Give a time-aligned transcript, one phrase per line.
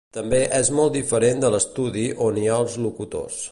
[0.17, 3.41] També és molt diferent de l'estudi on hi ha els locutors.